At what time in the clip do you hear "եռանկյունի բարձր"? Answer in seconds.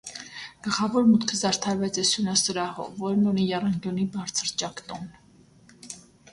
3.53-4.53